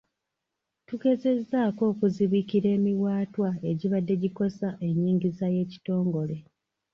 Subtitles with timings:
[0.87, 6.37] Tugezezzaako okuzibikira emiwaatwa egibadde gikosa ennyingiza y’ekitongole.